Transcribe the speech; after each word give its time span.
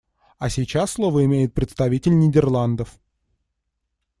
А 0.39 0.49
сейчас 0.49 0.93
слово 0.93 1.25
имеет 1.25 1.53
представитель 1.53 2.17
Нидерландов. 2.17 2.99